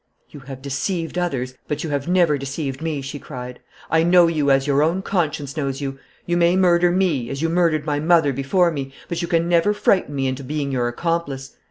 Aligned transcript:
'You 0.31 0.39
have 0.39 0.63
deceived 0.63 1.15
others, 1.19 1.53
but 1.67 1.83
you 1.83 1.91
have 1.91 2.07
never 2.07 2.35
deceived 2.35 2.81
me,' 2.81 3.01
she 3.03 3.19
cried. 3.19 3.59
'I 3.91 4.03
know 4.05 4.25
you 4.25 4.49
as 4.49 4.65
your 4.65 4.81
own 4.81 5.03
conscience 5.03 5.55
knows 5.55 5.79
you. 5.79 5.99
You 6.25 6.37
may 6.37 6.55
murder 6.55 6.89
me, 6.89 7.29
as 7.29 7.43
you 7.43 7.49
murdered 7.49 7.85
my 7.85 7.99
mother 7.99 8.33
before 8.33 8.71
me, 8.71 8.91
but 9.09 9.21
you 9.21 9.27
can 9.27 9.47
never 9.47 9.75
frighten 9.75 10.15
me 10.15 10.25
into 10.25 10.43
being 10.43 10.71
your 10.71 10.87
accomplice. 10.87 11.55